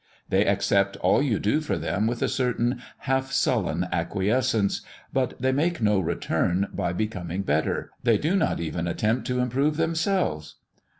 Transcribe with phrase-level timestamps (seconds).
[0.29, 4.81] They accept all you do for them with a certain half sullen acquiescence,
[5.13, 9.77] but they make no return by becoming better they do not even attempt to improve
[9.77, 10.55] themselves.